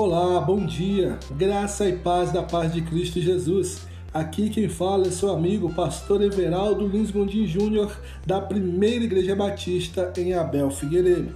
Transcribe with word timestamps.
Olá, 0.00 0.40
bom 0.40 0.64
dia, 0.64 1.18
graça 1.32 1.88
e 1.88 1.96
paz 1.96 2.30
da 2.30 2.40
paz 2.40 2.72
de 2.72 2.82
Cristo 2.82 3.20
Jesus. 3.20 3.80
Aqui 4.14 4.48
quem 4.48 4.68
fala 4.68 5.08
é 5.08 5.10
seu 5.10 5.28
amigo, 5.28 5.74
pastor 5.74 6.22
Everaldo 6.22 6.86
Lins 6.86 7.10
Gondim 7.10 7.44
Júnior, 7.48 7.92
da 8.24 8.40
Primeira 8.40 9.04
Igreja 9.04 9.34
Batista 9.34 10.12
em 10.16 10.34
Abel 10.34 10.70
Figueiredo. 10.70 11.34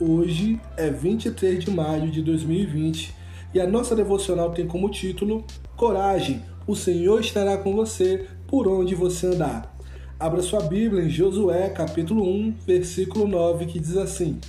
Hoje 0.00 0.60
é 0.76 0.90
23 0.90 1.64
de 1.64 1.72
maio 1.72 2.08
de 2.08 2.22
2020 2.22 3.12
e 3.52 3.60
a 3.60 3.66
nossa 3.66 3.96
devocional 3.96 4.52
tem 4.52 4.68
como 4.68 4.88
título 4.88 5.44
Coragem, 5.76 6.44
o 6.68 6.76
Senhor 6.76 7.18
estará 7.18 7.58
com 7.58 7.74
você 7.74 8.28
por 8.46 8.68
onde 8.68 8.94
você 8.94 9.26
andar. 9.26 9.75
Abra 10.18 10.40
sua 10.40 10.62
Bíblia 10.62 11.04
em 11.04 11.10
Josué, 11.10 11.68
capítulo 11.68 12.26
1, 12.26 12.54
versículo 12.66 13.28
9, 13.28 13.66
que 13.66 13.78
diz 13.78 13.98
assim: 13.98 14.40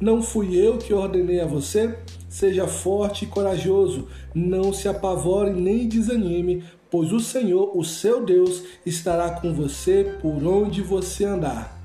Não 0.00 0.22
fui 0.22 0.54
eu 0.54 0.78
que 0.78 0.94
ordenei 0.94 1.40
a 1.40 1.46
você? 1.46 1.98
Seja 2.28 2.68
forte 2.68 3.24
e 3.24 3.28
corajoso, 3.28 4.06
não 4.32 4.72
se 4.72 4.86
apavore 4.86 5.50
nem 5.50 5.88
desanime, 5.88 6.62
pois 6.88 7.12
o 7.12 7.18
Senhor, 7.18 7.76
o 7.76 7.82
seu 7.82 8.24
Deus, 8.24 8.62
estará 8.86 9.30
com 9.30 9.52
você 9.52 10.16
por 10.22 10.46
onde 10.46 10.80
você 10.80 11.24
andar. 11.24 11.76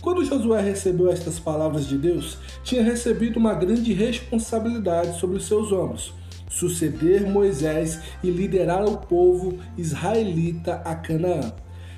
Quando 0.00 0.24
Josué 0.24 0.60
recebeu 0.60 1.12
estas 1.12 1.38
palavras 1.38 1.86
de 1.86 1.96
Deus, 1.96 2.38
tinha 2.64 2.82
recebido 2.82 3.38
uma 3.38 3.54
grande 3.54 3.92
responsabilidade 3.92 5.20
sobre 5.20 5.36
os 5.36 5.46
seus 5.46 5.70
ombros 5.70 6.12
suceder 6.50 7.30
Moisés 7.30 8.00
e 8.24 8.28
liderar 8.28 8.84
o 8.84 8.98
povo 8.98 9.56
israelita 9.78 10.82
a 10.84 10.96
Canaã. 10.96 11.52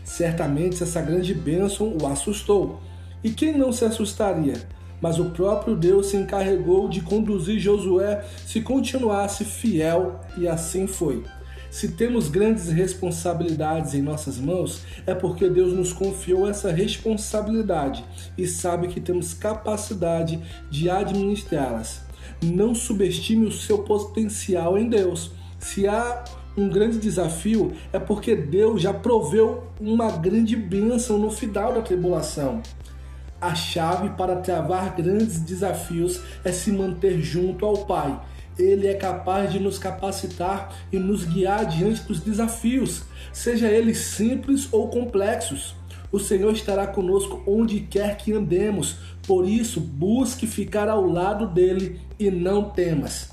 Certamente 0.04 0.82
essa 0.82 1.00
grande 1.00 1.34
bênção 1.34 1.96
o 2.00 2.06
assustou. 2.06 2.80
E 3.22 3.30
quem 3.30 3.56
não 3.56 3.72
se 3.72 3.84
assustaria? 3.84 4.60
Mas 5.00 5.18
o 5.18 5.26
próprio 5.26 5.76
Deus 5.76 6.06
se 6.06 6.16
encarregou 6.16 6.88
de 6.88 7.00
conduzir 7.00 7.58
Josué 7.58 8.24
se 8.46 8.60
continuasse 8.60 9.44
fiel, 9.44 10.20
e 10.36 10.46
assim 10.46 10.86
foi. 10.86 11.24
Se 11.72 11.88
temos 11.88 12.28
grandes 12.28 12.68
responsabilidades 12.68 13.94
em 13.94 14.02
nossas 14.02 14.36
mãos, 14.36 14.82
é 15.06 15.14
porque 15.14 15.48
Deus 15.48 15.72
nos 15.72 15.90
confiou 15.90 16.46
essa 16.46 16.70
responsabilidade 16.70 18.04
e 18.36 18.46
sabe 18.46 18.88
que 18.88 19.00
temos 19.00 19.32
capacidade 19.32 20.38
de 20.70 20.90
administrá-las. 20.90 22.02
Não 22.42 22.74
subestime 22.74 23.46
o 23.46 23.52
seu 23.52 23.78
potencial 23.78 24.76
em 24.76 24.86
Deus. 24.86 25.32
Se 25.58 25.88
há 25.88 26.22
um 26.56 26.68
grande 26.68 26.98
desafio 26.98 27.72
é 27.92 27.98
porque 27.98 28.36
Deus 28.36 28.82
já 28.82 28.92
proveu 28.92 29.64
uma 29.80 30.10
grande 30.10 30.54
bênção 30.54 31.18
no 31.18 31.30
final 31.30 31.72
da 31.72 31.80
tribulação. 31.80 32.62
A 33.40 33.54
chave 33.54 34.10
para 34.10 34.36
travar 34.36 34.94
grandes 34.94 35.40
desafios 35.40 36.20
é 36.44 36.52
se 36.52 36.70
manter 36.70 37.20
junto 37.20 37.64
ao 37.64 37.78
Pai. 37.86 38.20
Ele 38.58 38.86
é 38.86 38.94
capaz 38.94 39.50
de 39.50 39.58
nos 39.58 39.78
capacitar 39.78 40.72
e 40.92 40.98
nos 40.98 41.24
guiar 41.24 41.64
diante 41.64 42.02
dos 42.02 42.20
desafios, 42.20 43.02
seja 43.32 43.68
eles 43.68 43.98
simples 43.98 44.68
ou 44.70 44.88
complexos. 44.88 45.74
O 46.12 46.20
Senhor 46.20 46.52
estará 46.52 46.86
conosco 46.86 47.42
onde 47.46 47.80
quer 47.80 48.18
que 48.18 48.34
andemos, 48.34 48.96
por 49.26 49.48
isso 49.48 49.80
busque 49.80 50.46
ficar 50.46 50.86
ao 50.88 51.06
lado 51.06 51.46
dele 51.46 51.98
e 52.18 52.30
não 52.30 52.68
temas. 52.68 53.30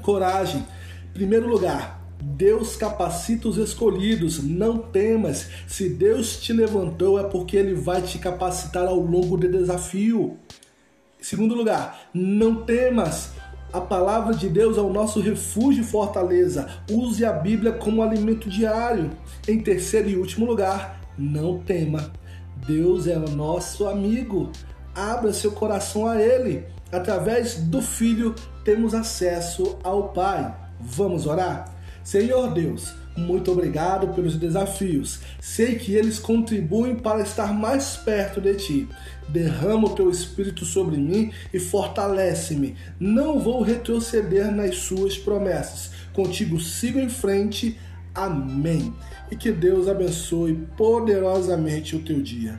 Coragem. 0.00 0.64
Primeiro 1.12 1.48
lugar, 1.48 2.05
Deus 2.22 2.76
capacita 2.76 3.48
os 3.48 3.56
escolhidos, 3.56 4.42
não 4.42 4.78
temas. 4.78 5.48
Se 5.66 5.88
Deus 5.88 6.40
te 6.40 6.52
levantou, 6.52 7.18
é 7.18 7.24
porque 7.24 7.56
Ele 7.56 7.74
vai 7.74 8.02
te 8.02 8.18
capacitar 8.18 8.86
ao 8.86 8.98
longo 8.98 9.36
do 9.36 9.48
desafio. 9.48 10.36
Segundo 11.20 11.54
lugar, 11.54 12.08
não 12.14 12.62
temas. 12.62 13.30
A 13.72 13.80
palavra 13.80 14.34
de 14.34 14.48
Deus 14.48 14.78
é 14.78 14.80
o 14.80 14.92
nosso 14.92 15.20
refúgio 15.20 15.82
e 15.82 15.86
fortaleza. 15.86 16.68
Use 16.90 17.24
a 17.24 17.32
Bíblia 17.32 17.72
como 17.72 18.02
alimento 18.02 18.48
diário. 18.48 19.10
Em 19.46 19.60
terceiro 19.60 20.08
e 20.08 20.16
último 20.16 20.46
lugar, 20.46 21.00
não 21.18 21.58
tema. 21.58 22.12
Deus 22.66 23.06
é 23.06 23.16
nosso 23.16 23.86
amigo. 23.86 24.50
Abra 24.94 25.32
seu 25.32 25.52
coração 25.52 26.06
a 26.06 26.20
Ele. 26.20 26.64
Através 26.90 27.56
do 27.56 27.82
Filho, 27.82 28.34
temos 28.64 28.94
acesso 28.94 29.78
ao 29.82 30.08
Pai. 30.10 30.54
Vamos 30.80 31.26
orar? 31.26 31.75
Senhor 32.06 32.54
Deus, 32.54 32.94
muito 33.16 33.50
obrigado 33.50 34.14
pelos 34.14 34.36
desafios. 34.36 35.18
Sei 35.40 35.74
que 35.74 35.92
eles 35.92 36.20
contribuem 36.20 36.94
para 36.94 37.20
estar 37.20 37.52
mais 37.52 37.96
perto 37.96 38.40
de 38.40 38.54
ti. 38.54 38.88
Derrama 39.28 39.88
o 39.88 39.94
teu 39.96 40.08
espírito 40.08 40.64
sobre 40.64 40.98
mim 40.98 41.32
e 41.52 41.58
fortalece-me. 41.58 42.76
Não 43.00 43.40
vou 43.40 43.60
retroceder 43.60 44.52
nas 44.52 44.76
suas 44.76 45.18
promessas. 45.18 45.90
Contigo 46.12 46.60
sigo 46.60 47.00
em 47.00 47.08
frente. 47.08 47.76
Amém. 48.14 48.94
E 49.28 49.34
que 49.34 49.50
Deus 49.50 49.88
abençoe 49.88 50.54
poderosamente 50.76 51.96
o 51.96 52.04
teu 52.04 52.22
dia. 52.22 52.56